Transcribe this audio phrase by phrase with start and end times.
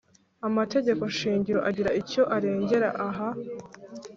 [0.47, 3.29] amategeko shingiro agira icyo arengera aha,